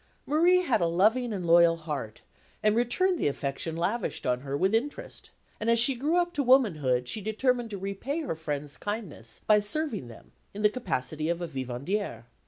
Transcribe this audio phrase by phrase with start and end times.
[0.25, 2.23] Marie had a loving and loyal heart,
[2.63, 6.41] and returned the affection lavished on her with interest; and as she grew up to
[6.41, 11.39] womanhood, she determined to repay her friends' kindness by serving them in the capacity of
[11.39, 12.23] a vivandière.